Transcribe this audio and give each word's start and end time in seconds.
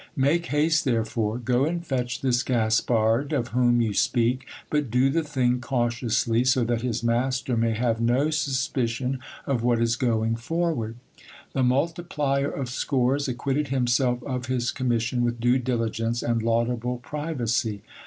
Make 0.17 0.47
haste, 0.47 0.83
therefore; 0.83 1.37
go 1.37 1.63
and 1.65 1.85
fetch 1.85 2.21
this 2.21 2.41
Gaspard, 2.41 3.31
of 3.33 3.49
whom 3.49 3.81
you 3.81 3.93
speak; 3.93 4.47
but 4.71 4.89
do 4.89 5.11
the 5.11 5.21
thing 5.21 5.59
cautiously, 5.61 6.43
so 6.43 6.63
that 6.63 6.81
his 6.81 7.03
master 7.03 7.55
may 7.55 7.75
have 7.75 8.01
no 8.01 8.31
sus 8.31 8.67
picion 8.67 9.19
of 9.45 9.61
what 9.61 9.79
is 9.79 9.95
going 9.95 10.37
forward. 10.37 10.95
The 11.53 11.61
multiplier 11.61 12.49
of 12.49 12.67
scores 12.67 13.27
acquitted 13.27 13.67
himself 13.67 14.23
of 14.23 14.47
his 14.47 14.71
commission 14.71 15.23
with 15.23 15.39
due 15.39 15.59
diligence 15.59 16.23
and 16.23 16.41
laudable 16.41 16.97
privacy. 16.97 17.83